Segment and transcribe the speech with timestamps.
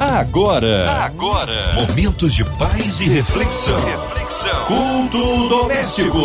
[0.00, 3.80] Agora, agora, momentos de paz e reflexão.
[3.84, 4.64] Reflexão.
[4.66, 6.20] Culto doméstico.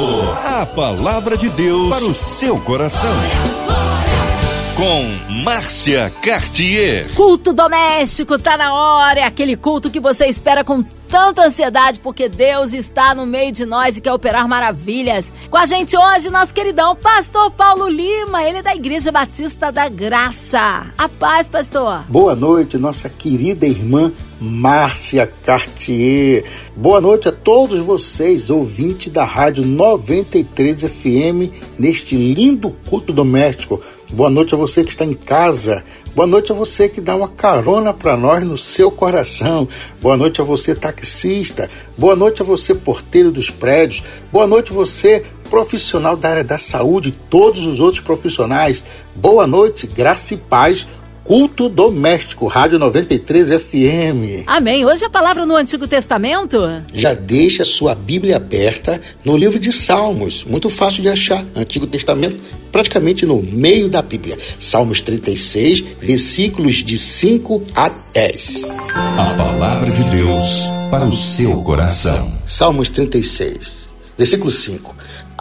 [0.45, 3.09] A palavra de Deus para o seu coração.
[4.75, 7.11] Com Márcia Cartier.
[7.15, 10.83] Culto doméstico tá na hora, é aquele culto que você espera com
[11.13, 15.31] tanta ansiedade porque Deus está no meio de nós e quer operar maravilhas.
[15.47, 19.87] Com a gente hoje, nosso queridão Pastor Paulo Lima, ele é da Igreja Batista da
[19.87, 20.87] Graça.
[20.97, 22.03] A paz, pastor.
[22.09, 24.11] Boa noite, nossa querida irmã
[24.43, 26.43] Márcia Cartier.
[26.75, 33.79] Boa noite a todos vocês, ouvintes da Rádio 93 FM, neste lindo culto doméstico.
[34.11, 35.81] Boa noite a você que está em casa.
[36.13, 39.65] Boa noite a você que dá uma carona para nós no seu coração.
[40.01, 41.69] Boa noite a você taxista.
[41.97, 44.03] Boa noite a você porteiro dos prédios.
[44.29, 48.83] Boa noite a você profissional da área da saúde, todos os outros profissionais.
[49.15, 50.85] Boa noite, graça e paz
[51.23, 54.43] Culto Doméstico, Rádio 93 FM.
[54.45, 54.83] Amém.
[54.85, 56.59] Hoje a palavra no Antigo Testamento?
[56.93, 60.43] Já deixa sua Bíblia aberta no livro de Salmos.
[60.43, 61.45] Muito fácil de achar.
[61.55, 62.43] Antigo Testamento,
[62.73, 64.37] praticamente no meio da Bíblia.
[64.59, 68.63] Salmos 36, versículos de 5 a 10.
[68.93, 72.33] A palavra de Deus para o seu coração.
[72.45, 74.93] Salmos 36, versículo 5.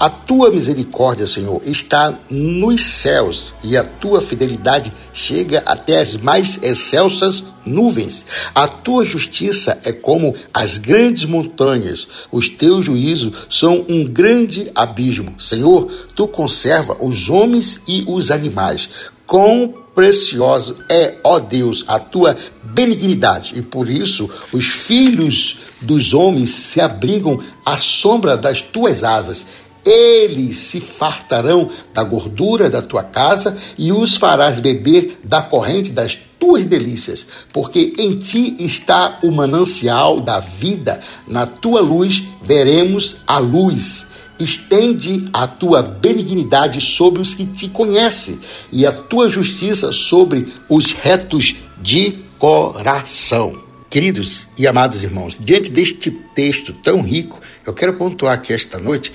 [0.03, 6.61] A tua misericórdia, Senhor, está nos céus e a tua fidelidade chega até as mais
[6.61, 8.27] excelsas nuvens.
[8.53, 15.41] A tua justiça é como as grandes montanhas, os teus juízos são um grande abismo.
[15.41, 18.89] Senhor, tu conserva os homens e os animais.
[19.25, 26.51] Quão precioso é, ó Deus, a tua benignidade, e por isso os filhos dos homens
[26.51, 29.47] se abrigam à sombra das tuas asas
[29.85, 36.19] eles se fartarão da gordura da tua casa e os farás beber da corrente das
[36.39, 43.39] tuas delícias, porque em ti está o manancial da vida, na tua luz veremos a
[43.39, 44.07] luz.
[44.41, 48.41] Estende a tua benignidade sobre os que te conhecem
[48.73, 53.63] e a tua justiça sobre os retos de coração.
[53.89, 59.13] Queridos e amados irmãos, diante deste texto tão rico, eu quero pontuar aqui esta noite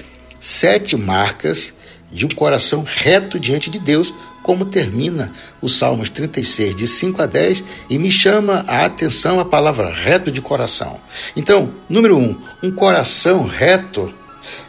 [0.47, 1.73] sete marcas
[2.09, 5.29] de um coração reto diante de Deus, como termina
[5.61, 10.31] o Salmos 36, de 5 a 10, e me chama a atenção a palavra reto
[10.31, 11.01] de coração.
[11.35, 14.13] Então, número um, um coração reto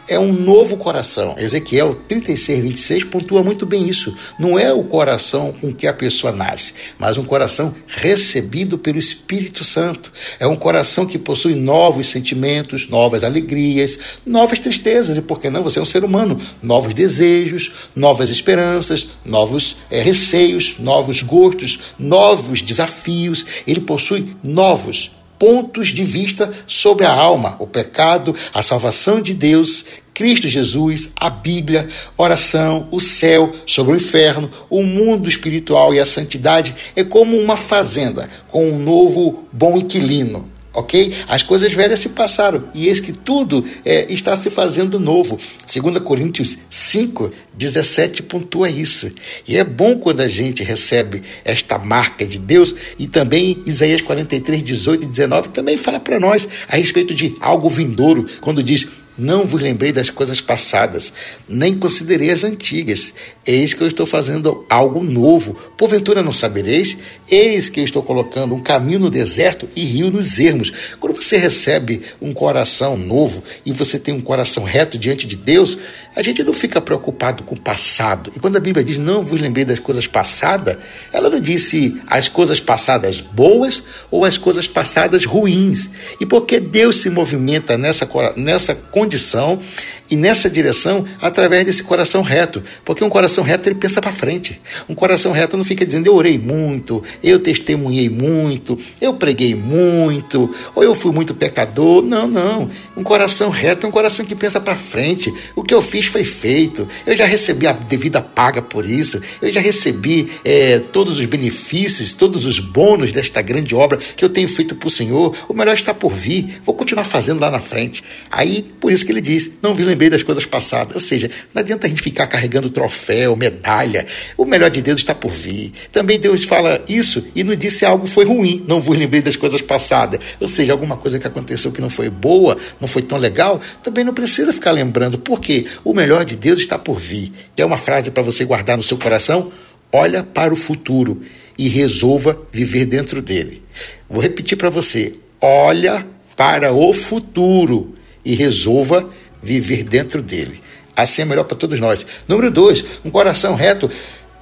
[0.07, 1.35] é um novo coração.
[1.37, 4.15] Ezequiel 36, 26 pontua muito bem isso.
[4.39, 9.63] Não é o coração com que a pessoa nasce, mas um coração recebido pelo Espírito
[9.63, 10.11] Santo.
[10.39, 15.63] É um coração que possui novos sentimentos, novas alegrias, novas tristezas, e por que não?
[15.63, 16.39] Você é um ser humano.
[16.61, 23.45] Novos desejos, novas esperanças, novos é, receios, novos gostos, novos desafios.
[23.67, 29.85] Ele possui novos pontos de vista sobre a alma, o pecado, a salvação de Deus,
[30.13, 36.05] Cristo Jesus, a Bíblia, oração, o céu, sobre o inferno, o mundo espiritual e a
[36.05, 41.13] santidade é como uma fazenda com um novo bom inquilino ok?
[41.27, 45.39] As coisas velhas se passaram e eis que tudo é, está se fazendo novo.
[45.71, 49.11] 2 Coríntios 5, 17 pontua isso.
[49.47, 54.63] E é bom quando a gente recebe esta marca de Deus e também Isaías 43,
[54.63, 58.87] 18 e 19 também fala para nós a respeito de algo vindouro, quando diz
[59.19, 61.11] não vos lembrei das coisas passadas,
[61.47, 63.13] nem considerei as antigas.
[63.45, 65.53] Eis que eu estou fazendo algo novo.
[65.77, 66.97] Porventura não sabereis?
[67.29, 70.71] Eis que eu estou colocando um caminho no deserto e rio nos ermos.
[70.99, 75.77] Quando você recebe um coração novo e você tem um coração reto diante de Deus,
[76.15, 78.31] a gente não fica preocupado com o passado.
[78.35, 80.77] E quando a Bíblia diz não vos lembrei das coisas passadas,
[81.13, 85.89] ela não disse as coisas passadas boas ou as coisas passadas ruins.
[86.19, 89.61] E porque Deus se movimenta nessa, nessa condição
[90.09, 92.63] e nessa direção através desse coração reto.
[92.83, 94.59] Porque um coração reto ele pensa para frente.
[94.87, 100.53] Um coração reto não fica dizendo eu orei muito, eu testemunhei muito, eu preguei muito,
[100.73, 102.01] ou eu fui muito pecador.
[102.03, 102.69] Não, não.
[102.95, 105.33] Um coração reto é um coração que pensa para frente.
[105.55, 106.87] O que eu fiz foi feito.
[107.05, 109.21] Eu já recebi a devida paga por isso.
[109.41, 114.29] Eu já recebi é, todos os benefícios, todos os bônus desta grande obra que eu
[114.29, 115.35] tenho feito para o Senhor.
[115.47, 116.59] O melhor está por vir.
[116.63, 118.03] Vou continuar fazendo lá na frente.
[118.31, 120.95] Aí, por isso que ele diz: não vi lembrei das coisas passadas.
[120.95, 124.07] Ou seja, não adianta a gente ficar carregando troféu, medalha.
[124.37, 125.73] O melhor de Deus está por vir.
[125.91, 128.63] Também Deus fala isso e não disse algo foi ruim.
[128.65, 130.21] Não vos lembrei das coisas passadas.
[130.39, 134.05] Ou seja, alguma coisa que aconteceu que não foi boa, não foi tão legal, também
[134.05, 135.19] não precisa ficar lembrando.
[135.19, 137.33] Porque o melhor de Deus está por vir.
[137.57, 139.51] É uma frase para você guardar no seu coração.
[139.91, 141.21] Olha para o futuro
[141.57, 143.61] e resolva viver dentro dele.
[144.09, 146.07] Vou repetir para você: olha
[146.37, 149.09] para o futuro e resolva
[149.41, 150.61] viver dentro dele.
[150.95, 152.05] Assim é melhor para todos nós.
[152.27, 153.89] Número dois, um coração reto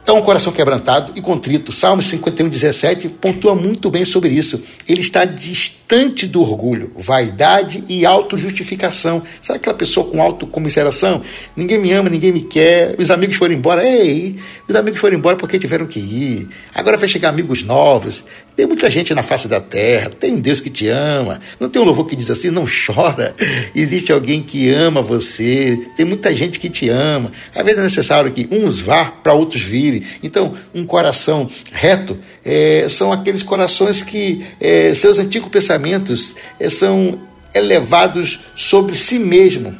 [0.05, 1.71] é um coração quebrantado e contrito.
[1.71, 4.63] Salmo 51, 17 pontua muito bem sobre isso.
[4.87, 5.25] Ele está
[5.87, 9.23] distante do orgulho, vaidade e autojustificação.
[9.41, 11.21] Sabe aquela pessoa com autocomiseração?
[11.55, 12.95] Ninguém me ama, ninguém me quer.
[12.99, 13.87] Os amigos foram embora.
[13.87, 14.35] Ei,
[14.67, 16.49] os amigos foram embora porque tiveram que ir.
[16.75, 18.25] Agora vai chegar amigos novos.
[18.53, 20.09] Tem muita gente na face da terra.
[20.09, 21.39] Tem um Deus que te ama.
[21.57, 23.33] Não tem um louvor que diz assim: não chora.
[23.73, 25.79] Existe alguém que ama você.
[25.95, 27.31] Tem muita gente que te ama.
[27.55, 30.03] Às vezes é necessário que uns vá para outros virem.
[30.21, 35.76] Então, um coração reto é, são aqueles corações que é, seus antigos pensamentos
[36.59, 37.19] é, são
[37.53, 39.75] elevados sobre si mesmo,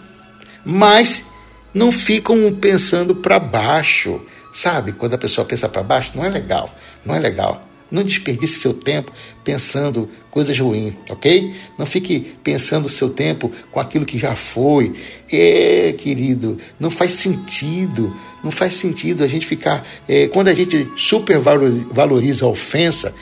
[0.66, 1.26] mas
[1.74, 4.22] não ficam pensando para baixo.
[4.54, 6.74] Sabe, quando a pessoa pensa para baixo, não é legal,
[7.06, 7.68] não é legal.
[7.90, 9.14] Não desperdice seu tempo
[9.44, 11.54] pensando coisas ruins, ok?
[11.78, 14.94] Não fique pensando seu tempo com aquilo que já foi.
[15.32, 18.14] É, querido, não faz sentido.
[18.44, 19.88] Não faz sentido a gente ficar.
[20.08, 23.16] É, quando a gente supervaloriza a ofensa,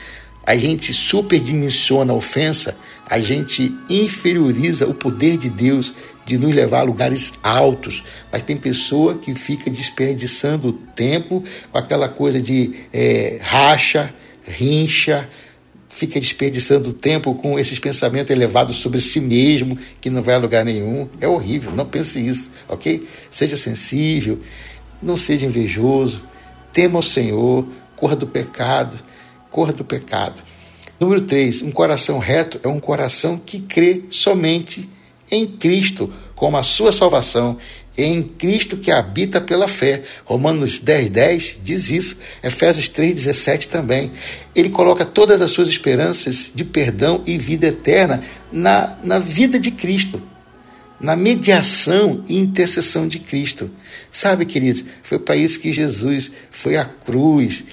[0.46, 2.76] a gente superdimensiona a ofensa,
[3.10, 5.92] a gente inferioriza o poder de Deus
[6.24, 8.04] de nos levar a lugares altos.
[8.32, 14.14] Mas tem pessoa que fica desperdiçando tempo com aquela coisa de é, racha
[14.46, 15.28] rincha,
[15.88, 20.64] fica desperdiçando tempo com esses pensamentos elevados sobre si mesmo, que não vai a lugar
[20.64, 21.08] nenhum.
[21.20, 23.06] É horrível, não pense isso, ok?
[23.30, 24.38] Seja sensível,
[25.02, 26.22] não seja invejoso,
[26.72, 27.66] tema o Senhor,
[27.96, 28.98] corra do pecado,
[29.56, 30.42] corra do pecado.
[31.00, 34.86] Número 3, um coração reto é um coração que crê somente
[35.30, 37.56] em Cristo como a sua salvação
[37.96, 40.02] em Cristo que habita pela fé.
[40.26, 42.18] Romanos 10, 10 diz isso.
[42.42, 44.12] Efésios 3, 17 também.
[44.54, 49.70] Ele coloca todas as suas esperanças de perdão e vida eterna na, na vida de
[49.70, 50.20] Cristo,
[51.00, 53.70] na mediação e intercessão de Cristo.
[54.12, 57.64] Sabe, queridos, foi para isso que Jesus foi à cruz,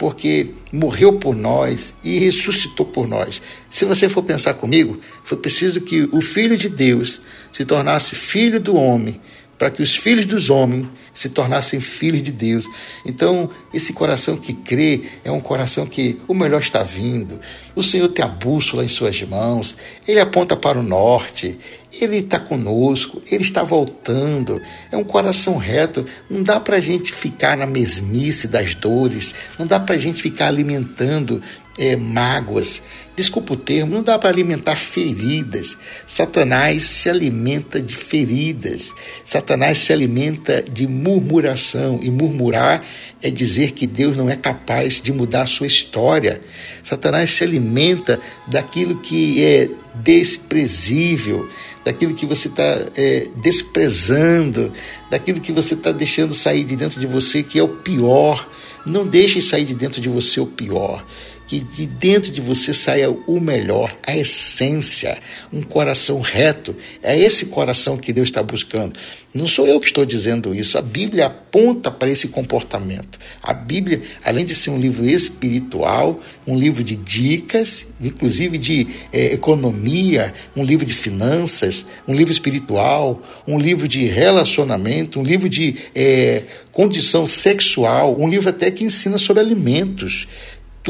[0.00, 3.42] porque morreu por nós e ressuscitou por nós.
[3.68, 7.20] Se você for pensar comigo, foi preciso que o Filho de Deus
[7.52, 9.20] se tornasse filho do homem
[9.58, 12.64] para que os filhos dos homens se tornassem filhos de Deus.
[13.04, 17.38] Então, esse coração que crê é um coração que o melhor está vindo.
[17.76, 19.76] O Senhor tem a bússola em suas mãos,
[20.08, 21.58] ele aponta para o norte,
[21.92, 24.60] ele está conosco, ele está voltando.
[24.92, 26.06] É um coração reto.
[26.28, 30.22] Não dá para a gente ficar na mesmice das dores, não dá para a gente
[30.22, 31.42] ficar alimentando
[31.78, 32.82] é, mágoas.
[33.16, 35.76] Desculpa o termo, não dá para alimentar feridas.
[36.06, 38.92] Satanás se alimenta de feridas.
[39.24, 42.00] Satanás se alimenta de murmuração.
[42.02, 42.84] E murmurar
[43.22, 46.40] é dizer que Deus não é capaz de mudar a sua história.
[46.82, 51.48] Satanás se alimenta daquilo que é desprezível,
[51.84, 54.72] daquilo que você está é, desprezando,
[55.10, 58.48] daquilo que você está deixando sair de dentro de você, que é o pior.
[58.86, 61.04] Não deixe sair de dentro de você o pior
[61.50, 65.18] que de dentro de você saia o melhor, a essência,
[65.52, 66.76] um coração reto.
[67.02, 68.96] É esse coração que Deus está buscando.
[69.34, 73.18] Não sou eu que estou dizendo isso, a Bíblia aponta para esse comportamento.
[73.42, 79.32] A Bíblia, além de ser um livro espiritual, um livro de dicas, inclusive de é,
[79.34, 85.74] economia, um livro de finanças, um livro espiritual, um livro de relacionamento, um livro de
[85.96, 90.28] é, condição sexual, um livro até que ensina sobre alimentos.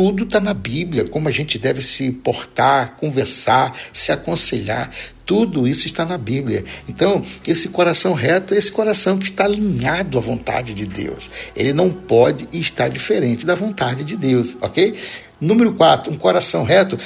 [0.01, 4.91] Tudo está na Bíblia, como a gente deve se portar, conversar, se aconselhar.
[5.27, 6.65] Tudo isso está na Bíblia.
[6.89, 11.31] Então, esse coração reto é esse coração que está alinhado à vontade de Deus.
[11.55, 14.95] Ele não pode estar diferente da vontade de Deus, ok?
[15.39, 16.99] Número 4, um coração reto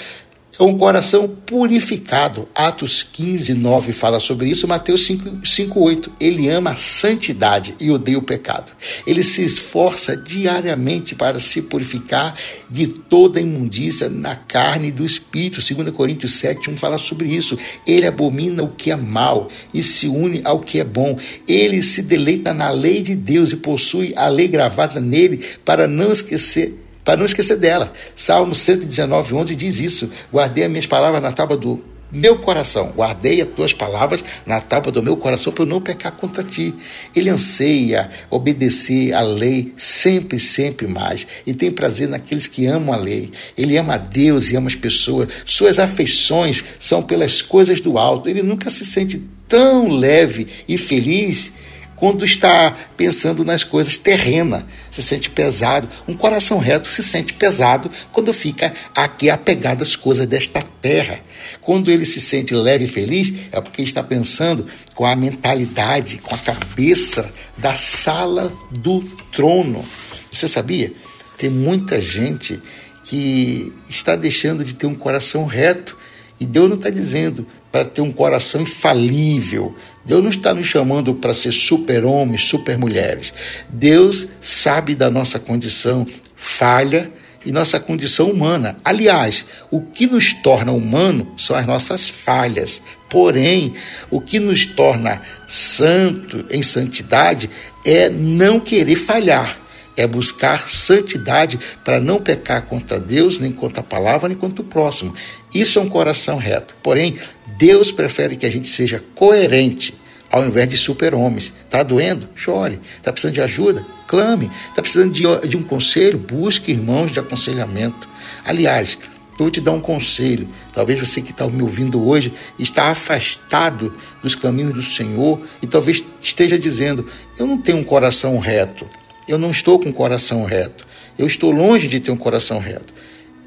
[0.58, 2.48] é um coração purificado.
[2.54, 4.68] Atos 15, 9 fala sobre isso.
[4.68, 6.12] Mateus 5, 5 8.
[6.20, 8.72] Ele ama a santidade e odeia o pecado.
[9.06, 12.34] Ele se esforça diariamente para se purificar
[12.70, 15.60] de toda imundícia na carne e do espírito.
[15.60, 17.58] 2 Coríntios 7, 1 fala sobre isso.
[17.86, 21.18] Ele abomina o que é mal e se une ao que é bom.
[21.48, 26.12] Ele se deleita na lei de Deus e possui a lei gravada nele para não
[26.12, 27.92] esquecer para não esquecer dela.
[28.16, 31.84] Salmo 119, 11 diz isso: Guardei as minhas palavras na tábua do
[32.14, 36.12] meu coração, guardei as tuas palavras na tábua do meu coração para eu não pecar
[36.12, 36.72] contra ti.
[37.14, 41.26] Ele anseia obedecer à lei sempre, sempre mais.
[41.44, 43.32] E tem prazer naqueles que amam a lei.
[43.58, 45.42] Ele ama a Deus e ama as pessoas.
[45.44, 48.28] Suas afeições são pelas coisas do alto.
[48.28, 51.52] Ele nunca se sente tão leve e feliz
[51.96, 55.88] quando está pensando nas coisas terrenas, se sente pesado.
[56.06, 61.20] Um coração reto se sente pesado quando fica aqui apegado às coisas desta terra.
[61.60, 66.34] Quando ele se sente leve e feliz, é porque está pensando com a mentalidade, com
[66.34, 69.00] a cabeça da sala do
[69.32, 69.84] trono.
[70.30, 70.92] Você sabia?
[71.38, 72.60] Tem muita gente
[73.04, 75.96] que está deixando de ter um coração reto
[76.44, 79.74] e Deus não está dizendo para ter um coração infalível.
[80.04, 83.32] Deus não está nos chamando para ser super-homens, super-mulheres.
[83.70, 87.10] Deus sabe da nossa condição falha
[87.46, 88.76] e nossa condição humana.
[88.84, 92.82] Aliás, o que nos torna humano são as nossas falhas.
[93.08, 93.72] Porém,
[94.10, 97.48] o que nos torna santo em santidade
[97.86, 99.63] é não querer falhar
[99.96, 104.66] é buscar santidade para não pecar contra Deus, nem contra a palavra, nem contra o
[104.66, 105.14] próximo.
[105.54, 106.74] Isso é um coração reto.
[106.82, 107.18] Porém,
[107.58, 109.94] Deus prefere que a gente seja coerente
[110.34, 111.54] ao invés de super-homens.
[111.64, 112.28] Está doendo?
[112.34, 112.80] Chore.
[112.96, 113.86] Está precisando de ajuda?
[114.08, 114.50] Clame.
[114.68, 116.18] Está precisando de, de um conselho?
[116.18, 118.08] Busque irmãos de aconselhamento.
[118.44, 118.98] Aliás,
[119.38, 120.48] vou te dar um conselho.
[120.72, 126.02] Talvez você que está me ouvindo hoje está afastado dos caminhos do Senhor e talvez
[126.20, 127.08] esteja dizendo:
[127.38, 128.88] Eu não tenho um coração reto.
[129.26, 130.86] Eu não estou com o coração reto.
[131.18, 132.92] Eu estou longe de ter um coração reto.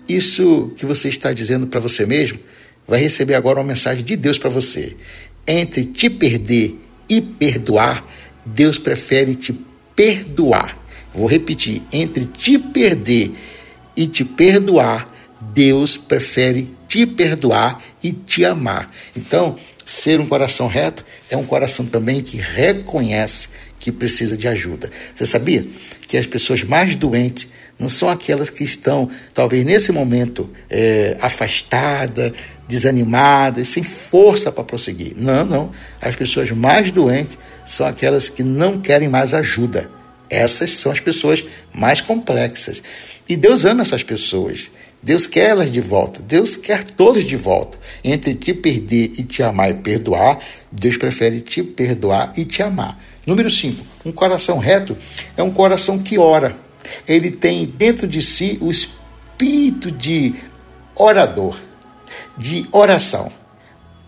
[0.08, 2.40] Isso que você está dizendo para você mesmo
[2.88, 4.96] vai receber agora uma mensagem de Deus para você.
[5.46, 6.80] Entre te perder
[7.10, 8.06] e perdoar,
[8.46, 9.54] Deus prefere te
[9.96, 10.78] perdoar.
[11.14, 13.32] Vou repetir: entre te perder
[13.96, 15.14] e te perdoar,
[15.54, 18.92] Deus prefere te perdoar e te amar.
[19.16, 23.50] Então, ser um coração reto é um coração também que reconhece
[23.88, 24.92] que precisa de ajuda.
[25.16, 25.66] Você sabia
[26.10, 27.48] que as pessoas mais doentes
[27.80, 32.34] não são aquelas que estão, talvez nesse momento, é, afastadas,
[32.68, 35.14] desanimadas, sem força para prosseguir.
[35.16, 35.72] Não, não.
[36.02, 39.90] As pessoas mais doentes são aquelas que não querem mais ajuda.
[40.30, 42.84] Essas são as pessoas mais complexas.
[43.30, 44.70] E Deus ama essas pessoas.
[45.02, 46.22] Deus quer elas de volta.
[46.22, 47.78] Deus quer todos de volta.
[48.04, 50.40] Entre te perder e te amar e perdoar,
[50.70, 53.00] Deus prefere te perdoar e te amar.
[53.28, 53.86] Número 5.
[54.06, 54.98] Um coração reto
[55.36, 56.56] é um coração que ora.
[57.06, 60.34] Ele tem dentro de si o espírito de
[60.96, 61.58] orador,
[62.38, 63.30] de oração.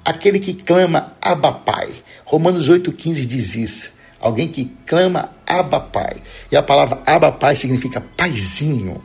[0.05, 1.89] Aquele que clama Abba Pai.
[2.23, 3.91] Romanos 8,15 diz isso.
[4.21, 6.15] Alguém que clama Abba Pai.
[6.49, 9.03] E a palavra Abba Pai significa paizinho.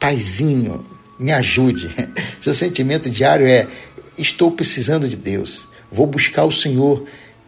[0.00, 0.84] Paizinho,
[1.16, 1.88] me ajude.
[2.42, 3.68] Seu sentimento diário é:
[4.18, 5.68] estou precisando de Deus.
[5.92, 7.04] Vou buscar o Senhor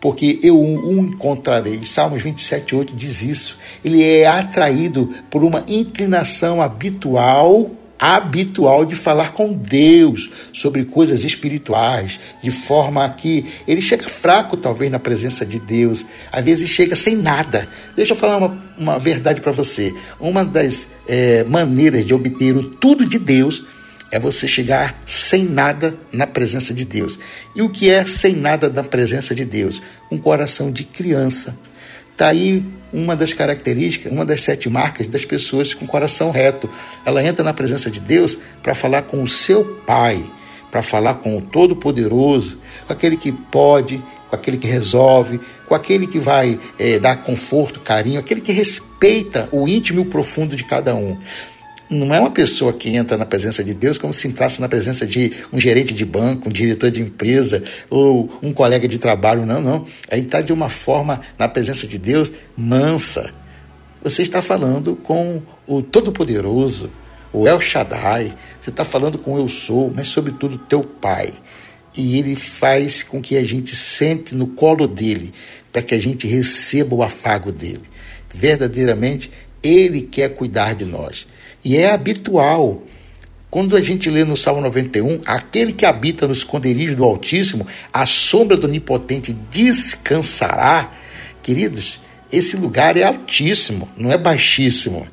[0.06, 1.84] porque eu o encontrarei.
[1.84, 3.58] Salmos 27, 8 diz isso.
[3.84, 12.20] Ele é atraído por uma inclinação habitual habitual de falar com Deus sobre coisas espirituais,
[12.40, 17.16] de forma que ele chega fraco, talvez, na presença de Deus, às vezes chega sem
[17.16, 17.68] nada.
[17.96, 19.92] Deixa eu falar uma, uma verdade para você.
[20.20, 23.64] Uma das é, maneiras de obter o tudo de Deus
[24.10, 27.18] é você chegar sem nada na presença de Deus.
[27.54, 29.82] E o que é sem nada na presença de Deus?
[30.10, 31.56] Um coração de criança.
[32.12, 36.68] Está aí uma das características, uma das sete marcas das pessoas com coração reto.
[37.04, 40.24] Ela entra na presença de Deus para falar com o seu Pai,
[40.70, 46.06] para falar com o Todo-Poderoso, com aquele que pode, com aquele que resolve, com aquele
[46.06, 50.64] que vai é, dar conforto, carinho, aquele que respeita o íntimo e o profundo de
[50.64, 51.18] cada um
[51.88, 55.06] não é uma pessoa que entra na presença de Deus como se entrasse na presença
[55.06, 59.60] de um gerente de banco, um diretor de empresa ou um colega de trabalho, não,
[59.60, 59.86] não.
[60.10, 63.32] Aí está de uma forma na presença de Deus mansa.
[64.02, 66.90] Você está falando com o Todo-Poderoso,
[67.32, 71.32] o El Shaddai, você está falando com Eu Sou, mas sobretudo teu Pai.
[71.96, 75.32] E ele faz com que a gente sente no colo dele,
[75.72, 77.82] para que a gente receba o afago dele.
[78.34, 79.30] Verdadeiramente,
[79.62, 81.26] ele quer cuidar de nós.
[81.66, 82.84] E é habitual.
[83.50, 88.06] Quando a gente lê no Salmo 91, aquele que habita no esconderijo do Altíssimo, a
[88.06, 90.92] sombra do Onipotente descansará.
[91.42, 91.98] Queridos,
[92.32, 95.08] esse lugar é altíssimo, não é baixíssimo.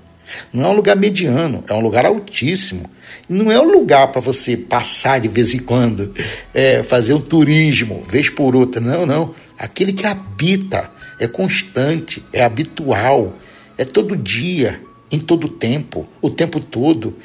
[0.54, 2.88] Não é um lugar mediano, é um lugar altíssimo.
[3.28, 6.14] Não é um lugar para você passar de vez em quando,
[6.54, 8.80] é, fazer um turismo, vez por outra.
[8.80, 9.34] Não, não.
[9.58, 10.88] Aquele que habita
[11.20, 13.34] é constante, é habitual,
[13.76, 14.80] é todo dia,
[15.14, 17.16] em todo o tempo, o tempo todo.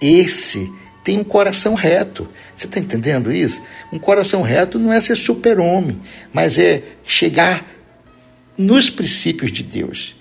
[0.00, 0.72] Esse
[1.02, 2.28] tem um coração reto.
[2.54, 3.60] Você está entendendo isso?
[3.92, 6.00] Um coração reto não é ser super-homem,
[6.32, 7.66] mas é chegar
[8.56, 10.14] nos princípios de Deus,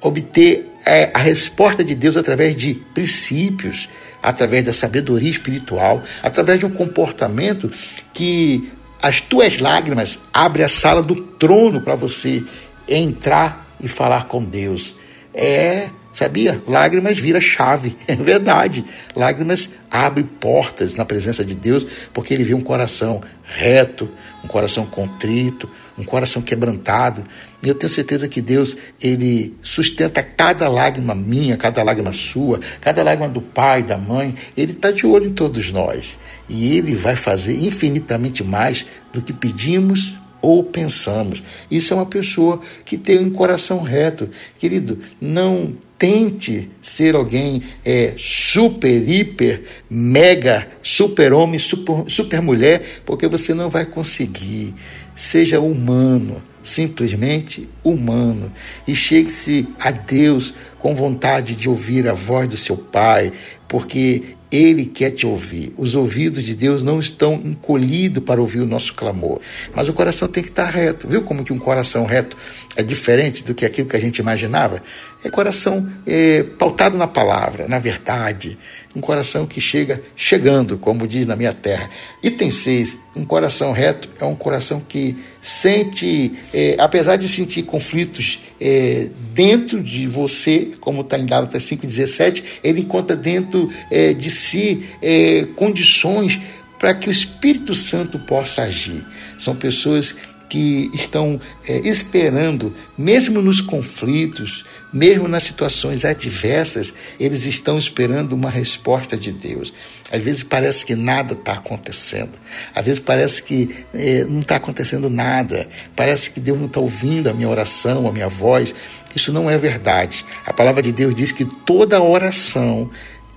[0.00, 3.88] obter é, a resposta de Deus através de princípios,
[4.22, 7.68] através da sabedoria espiritual, através de um comportamento
[8.14, 8.70] que
[9.02, 12.44] as tuas lágrimas abrem a sala do trono para você
[12.88, 14.94] entrar e falar com Deus.
[15.34, 16.60] É, sabia?
[16.66, 18.84] Lágrimas vira chave, é verdade.
[19.14, 24.08] Lágrimas abrem portas na presença de Deus, porque ele vê um coração reto,
[24.44, 27.24] um coração contrito, um coração quebrantado.
[27.62, 33.02] E eu tenho certeza que Deus, ele sustenta cada lágrima minha, cada lágrima sua, cada
[33.02, 34.34] lágrima do pai, da mãe.
[34.56, 36.18] Ele está de olho em todos nós.
[36.48, 41.42] E ele vai fazer infinitamente mais do que pedimos ou pensamos.
[41.70, 44.30] Isso é uma pessoa que tem um coração reto.
[44.58, 53.26] Querido, não tente ser alguém é, super, hiper, mega, super homem, super, super mulher, porque
[53.26, 54.72] você não vai conseguir.
[55.16, 58.52] Seja humano, simplesmente humano,
[58.86, 63.32] e chegue-se a Deus com vontade de ouvir a voz do seu Pai,
[63.66, 65.72] porque ele quer te ouvir.
[65.76, 69.40] Os ouvidos de Deus não estão encolhidos para ouvir o nosso clamor.
[69.74, 71.06] Mas o coração tem que estar reto.
[71.06, 72.36] Viu como que um coração reto
[72.74, 74.82] é diferente do que aquilo que a gente imaginava?
[75.22, 78.56] É coração é, pautado na palavra, na verdade.
[78.94, 81.90] Um coração que chega chegando, como diz na minha terra.
[82.22, 82.98] Item 6.
[83.16, 89.82] Um coração reto é um coração que sente, é, apesar de sentir conflitos é, dentro
[89.82, 96.40] de você, como está em Gálatas 5,17, ele encontra dentro é, de si é, condições
[96.78, 99.04] para que o Espírito Santo possa agir.
[99.38, 100.14] São pessoas
[100.48, 108.50] que estão é, esperando, mesmo nos conflitos, mesmo nas situações adversas, eles estão esperando uma
[108.50, 109.72] resposta de Deus.
[110.10, 112.38] Às vezes parece que nada está acontecendo,
[112.74, 117.28] às vezes parece que é, não está acontecendo nada, parece que Deus não está ouvindo
[117.28, 118.74] a minha oração, a minha voz.
[119.14, 120.24] Isso não é verdade.
[120.46, 122.90] A palavra de Deus diz que toda oração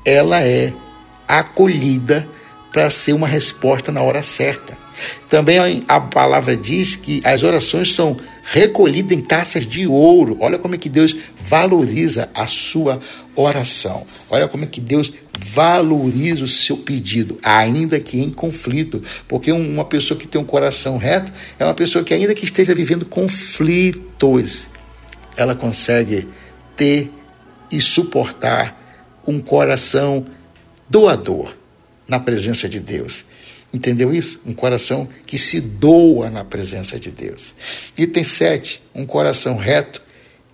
[0.06, 0.74] ela é
[1.28, 2.28] acolhida
[2.72, 4.81] para ser uma resposta na hora certa.
[5.30, 10.38] Também a palavra diz que as orações são recolhidas em taças de ouro.
[10.40, 13.00] Olha como é que Deus valoriza a sua
[13.36, 14.06] oração.
[14.30, 19.02] Olha como é que Deus valoriza o seu pedido, ainda que em conflito.
[19.28, 22.76] Porque uma pessoa que tem um coração reto é uma pessoa que, ainda que esteja
[22.76, 24.68] vivendo conflitos,
[25.36, 26.28] ela consegue
[26.76, 27.12] ter
[27.72, 28.78] e suportar
[29.26, 30.26] um coração
[30.90, 31.54] doador
[32.08, 33.24] na presença de Deus.
[33.74, 34.42] Entendeu isso?
[34.46, 37.56] Um coração que se doa na presença de Deus.
[37.98, 38.84] Item 7.
[38.94, 40.02] Um coração reto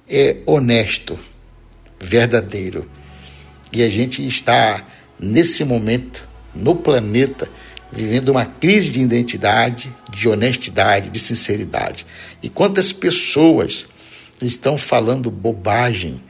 [0.08, 1.17] é honesto,
[1.99, 2.88] verdadeiro.
[3.71, 4.86] E a gente está,
[5.19, 7.49] nesse momento, no planeta,
[7.91, 12.06] vivendo uma crise de identidade, de honestidade, de sinceridade.
[12.41, 13.88] E quantas pessoas
[14.41, 16.23] estão falando bobagem,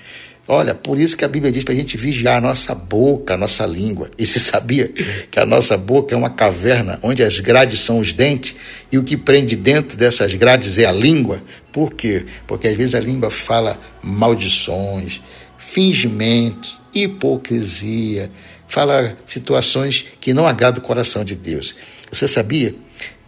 [0.49, 3.37] Olha, por isso que a Bíblia diz para a gente vigiar a nossa boca, a
[3.37, 4.09] nossa língua.
[4.17, 4.87] E você sabia
[5.29, 8.55] que a nossa boca é uma caverna onde as grades são os dentes
[8.89, 11.43] e o que prende dentro dessas grades é a língua?
[11.69, 12.25] Por quê?
[12.47, 15.21] Porque às vezes a língua fala maldições,
[15.57, 18.31] fingimentos, hipocrisia,
[18.69, 21.75] fala situações que não agradam o coração de Deus.
[22.09, 22.73] Você sabia?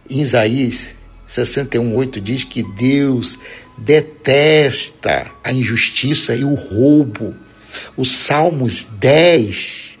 [0.08, 0.94] Em Isaías
[1.30, 3.38] 61,8 diz que Deus
[3.78, 7.34] detesta a injustiça e o roubo.
[7.96, 9.96] Os Salmos 10,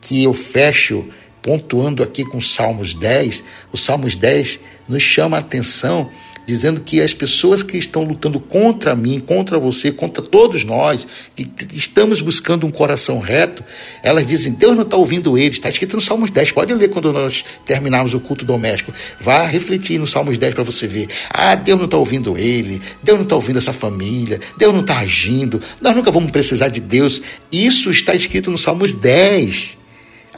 [0.00, 1.08] que eu fecho
[1.42, 6.10] pontuando aqui com Salmos 10, o Salmos 10 nos chama a atenção
[6.50, 11.48] dizendo que as pessoas que estão lutando contra mim, contra você, contra todos nós, que
[11.72, 13.62] estamos buscando um coração reto,
[14.02, 15.54] elas dizem: Deus não está ouvindo eles.
[15.54, 16.50] Está escrito no Salmos 10.
[16.52, 18.92] Pode ler quando nós terminarmos o culto doméstico.
[19.20, 21.08] Vá refletir no Salmos 10 para você ver.
[21.30, 24.98] Ah, Deus não está ouvindo ele, Deus não está ouvindo essa família, Deus não está
[24.98, 27.22] agindo, nós nunca vamos precisar de Deus.
[27.52, 29.79] Isso está escrito no Salmos 10.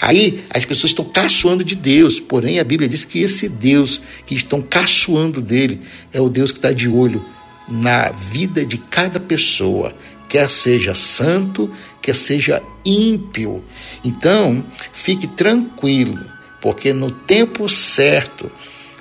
[0.02, 4.34] Aí as pessoas estão caçoando de Deus, porém a Bíblia diz que esse Deus que
[4.34, 5.80] estão caçoando dele
[6.12, 7.24] é o Deus que está de olho
[7.68, 9.94] na vida de cada pessoa,
[10.28, 11.70] quer seja santo,
[12.02, 13.64] quer seja ímpio.
[14.02, 16.18] Então, fique tranquilo,
[16.60, 18.50] porque no tempo certo,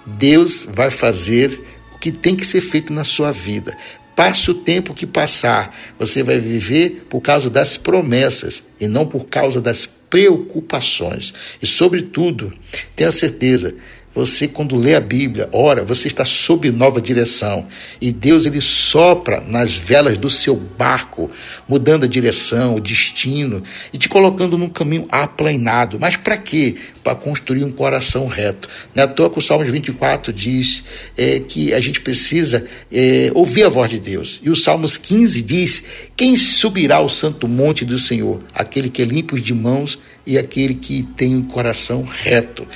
[0.06, 3.76] Deus vai fazer o que tem que ser feito na sua vida.
[4.16, 9.26] Passe o tempo que passar, você vai viver por causa das promessas e não por
[9.26, 11.34] causa das preocupações.
[11.62, 12.54] E, sobretudo,
[12.96, 13.74] tenha certeza
[14.14, 17.68] você, quando lê a Bíblia, ora, você está sob nova direção.
[18.00, 21.32] E Deus, ele sopra nas velas do seu barco,
[21.68, 25.98] mudando a direção, o destino e te colocando num caminho aplanado.
[25.98, 26.76] Mas para quê?
[27.02, 28.68] Para construir um coração reto.
[28.96, 30.84] À toa que o Salmos 24 diz
[31.18, 34.42] é, que a gente precisa é, ouvir a voz de Deus.
[34.44, 35.86] E o Salmos 15 diz:
[36.18, 38.42] Quem subirá ao santo monte do Senhor?
[38.54, 39.98] Aquele que é limpo de mãos
[40.28, 42.68] e aquele que tem um coração reto.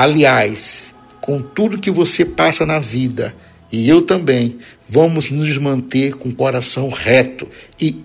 [0.00, 3.34] Aliás, com tudo que você passa na vida,
[3.72, 7.48] e eu também vamos nos manter com o coração reto
[7.80, 7.96] e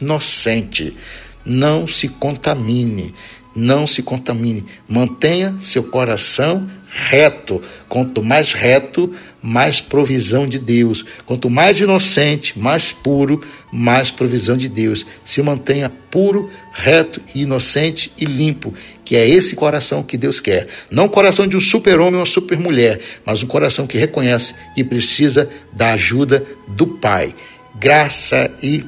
[0.00, 0.96] inocente.
[1.44, 3.14] Não se contamine,
[3.54, 4.64] não se contamine.
[4.88, 7.62] Mantenha seu coração reto.
[7.88, 11.04] Quanto mais reto, mais provisão de Deus.
[11.26, 15.04] Quanto mais inocente, mais puro, mais provisão de Deus.
[15.24, 18.74] Se mantenha puro, reto, inocente e limpo,
[19.04, 20.68] que é esse coração que Deus quer.
[20.90, 24.84] Não o coração de um super-homem ou uma super-mulher, mas um coração que reconhece e
[24.84, 27.34] precisa da ajuda do Pai.
[27.74, 28.84] Graça e.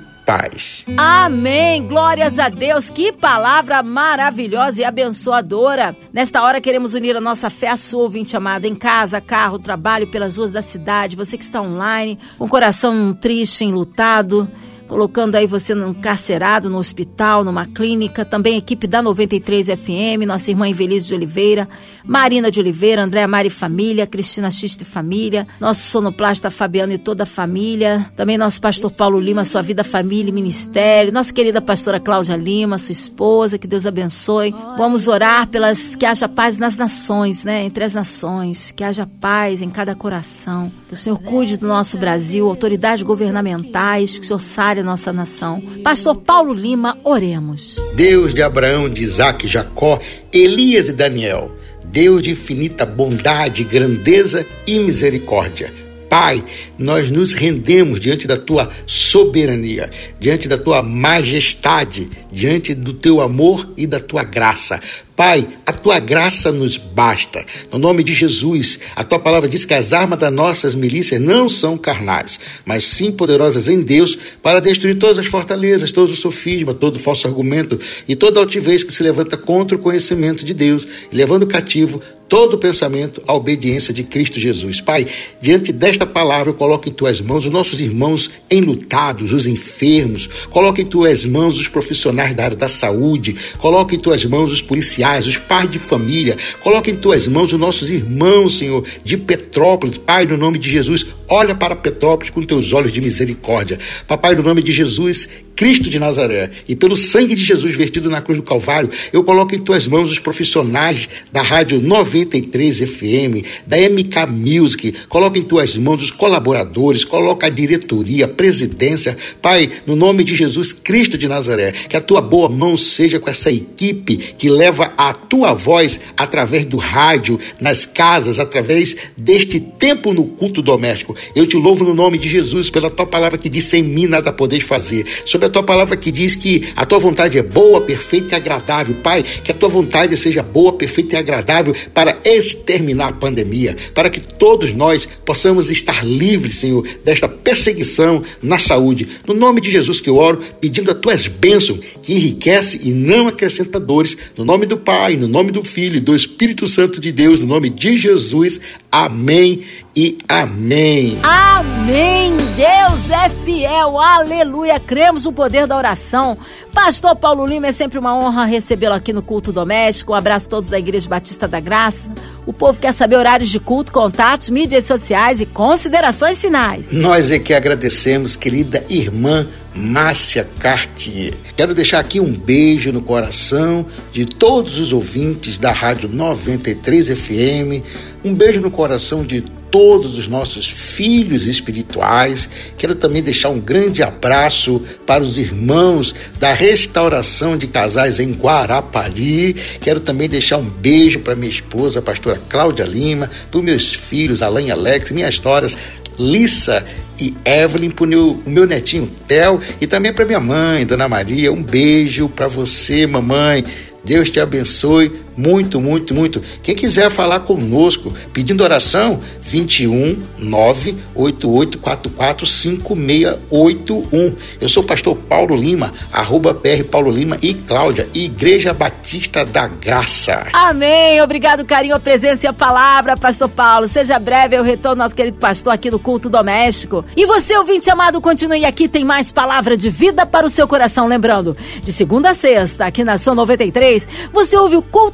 [0.97, 1.87] Amém.
[1.87, 2.89] Glórias a Deus.
[2.89, 5.95] Que palavra maravilhosa e abençoadora.
[6.13, 10.07] Nesta hora queremos unir a nossa fé à sua ouvinte amada em casa, carro, trabalho,
[10.07, 11.17] pelas ruas da cidade.
[11.17, 14.51] Você que está online, com o coração triste, enlutado
[14.87, 20.69] colocando aí você encarcerado no hospital, numa clínica, também equipe da 93 FM, nossa irmã
[20.69, 21.69] Invelise de Oliveira,
[22.07, 27.27] Marina de Oliveira, Andréa Mari Família, Cristina Xiste Família, nosso sonoplasta Fabiano e toda a
[27.27, 32.37] família, também nosso pastor Paulo Lima, sua vida, família e ministério, nossa querida pastora Cláudia
[32.37, 34.55] Lima, sua esposa, que Deus abençoe.
[34.77, 39.63] Vamos orar pelas que haja paz nas nações, né, entre as nações, que haja paz
[39.63, 40.71] em cada coração.
[40.95, 45.61] Que o Senhor cuide do nosso Brasil, autoridades governamentais, que o Senhor sare nossa nação.
[45.83, 47.81] Pastor Paulo Lima, oremos.
[47.97, 50.01] Deus de Abraão, de Isaac, Jacó,
[50.33, 51.51] Elias e Daniel,
[51.85, 55.75] Deus de infinita bondade, grandeza e misericórdia.
[56.09, 56.45] Pai,
[56.79, 63.69] nós nos rendemos diante da tua soberania, diante da tua majestade, diante do teu amor
[63.77, 64.81] e da tua graça.
[65.17, 67.47] Pai, a tua graça nos basta.
[67.71, 71.49] No nome de Jesus, a tua palavra diz que as armas das nossas milícias não
[71.49, 76.75] são carnais, mas sim poderosas em Deus para destruir todas as fortalezas, todo o sofisma,
[76.75, 80.85] todo o falso argumento e toda altivez que se levanta contra o conhecimento de Deus,
[81.13, 84.81] levando cativo todo pensamento à obediência de Cristo Jesus.
[84.81, 85.07] Pai,
[85.41, 90.81] diante desta palavra, eu coloco em tuas mãos os nossos irmãos enlutados, os enfermos, coloco
[90.81, 95.04] em tuas mãos os profissionais da área da saúde, coloco em tuas mãos os policiais
[95.05, 96.37] os pais de família.
[96.61, 99.99] Coloca em tuas mãos os nossos irmãos, Senhor, de Petrópolis.
[99.99, 103.79] Pai, no nome de Jesus, olha para Petrópolis com teus olhos de misericórdia.
[104.09, 108.21] Papai, no nome de Jesus, Cristo de Nazaré e pelo sangue de Jesus vertido na
[108.21, 113.77] cruz do Calvário, eu coloco em tuas mãos os profissionais da Rádio 93 FM, da
[113.77, 119.17] MK Music, coloco em tuas mãos os colaboradores, coloca a diretoria, a presidência.
[119.41, 123.31] Pai, no nome de Jesus Cristo de Nazaré, que a tua boa mão seja com
[123.31, 130.13] essa equipe que leva a tua voz através do rádio, nas casas, através deste tempo
[130.13, 131.15] no culto doméstico.
[131.35, 134.33] Eu te louvo no nome de Jesus pela tua palavra que diz: sem mim nada
[134.33, 135.07] podeis fazer.
[135.25, 138.97] Sobre a tua palavra que diz que a tua vontade é boa, perfeita e agradável.
[139.03, 144.11] Pai, que a tua vontade seja boa, perfeita e agradável para exterminar a pandemia, para
[144.11, 149.09] que todos nós possamos estar livres, Senhor, desta perseguição na saúde.
[149.27, 153.29] No nome de Jesus que eu oro, pedindo as tuas bênçãos, que enriquece e não
[153.29, 154.17] acrescenta dores.
[154.37, 157.47] No nome do Pai, no nome do Filho e do Espírito Santo de Deus, no
[157.47, 158.61] nome de Jesus.
[158.91, 159.63] Amém
[159.97, 161.19] e amém.
[161.23, 162.37] Amém.
[162.57, 163.99] Deus é fiel.
[163.99, 164.79] Aleluia.
[164.79, 166.39] Cremos o poder da oração.
[166.73, 170.13] Pastor Paulo Lima, é sempre uma honra recebê-lo aqui no culto doméstico.
[170.13, 172.14] Um abraço a todos da Igreja Batista da Graça.
[172.47, 176.93] O povo quer saber horários de culto, contatos, mídias sociais e considerações finais.
[176.93, 181.35] Nós é que agradecemos, querida irmã Márcia Cartier.
[181.57, 187.85] Quero deixar aqui um beijo no coração de todos os ouvintes da Rádio 93 FM,
[188.25, 189.45] um beijo no coração de
[189.75, 192.49] todos os nossos filhos espirituais.
[192.79, 199.57] Quero também deixar um grande abraço para os irmãos da restauração de casais em Guarapari.
[199.81, 203.93] Quero também deixar um beijo para minha esposa, a pastora Cláudia Lima, para os meus
[203.93, 205.77] filhos, Alain e Alex, minhas noras
[206.17, 206.87] Lissa
[207.19, 211.53] e Evelyn, para o meu, meu netinho Theo e também para minha mãe, Dona Maria.
[211.53, 213.65] Um beijo para você, mamãe.
[214.05, 216.41] Deus te abençoe muito, muito, muito.
[216.63, 224.35] Quem quiser falar conosco, pedindo oração, 21 98844 5681.
[224.61, 229.67] Eu sou o pastor Paulo Lima, arroba PR Paulo Lima e Cláudia, Igreja Batista da
[229.67, 230.47] Graça.
[230.53, 231.21] Amém.
[231.21, 233.89] Obrigado, carinho, a presença e a palavra, pastor Paulo.
[233.89, 237.05] Seja breve o retorno nosso querido pastor aqui no culto doméstico.
[237.17, 241.07] E você, ouvinte amado, continue aqui, tem mais palavra de vida para o seu coração.
[241.07, 244.83] Lembrando, de segunda a sexta, aqui na Sua 93, você ouve o